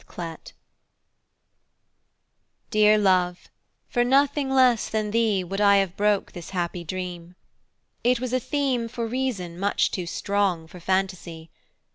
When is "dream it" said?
6.83-8.19